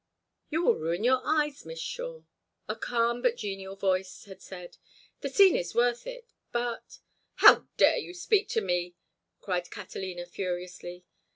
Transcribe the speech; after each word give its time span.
"You 0.49 0.63
will 0.63 0.77
ruin 0.77 1.03
your 1.03 1.21
eyes, 1.23 1.63
Miss 1.63 1.79
Shore," 1.79 2.25
a 2.67 2.75
calm 2.75 3.21
but 3.21 3.37
genial 3.37 3.75
voice 3.75 4.23
had 4.25 4.41
said. 4.41 4.77
"The 5.19 5.29
scene 5.29 5.55
is 5.55 5.75
worth 5.75 6.07
it, 6.07 6.33
but—" 6.51 6.97
"How 7.35 7.67
dare 7.77 7.97
you 7.97 8.15
speak 8.15 8.49
to 8.49 8.61
me!" 8.61 8.95
cried 9.41 9.69
Catalina, 9.69 10.25
furiously. 10.25 11.05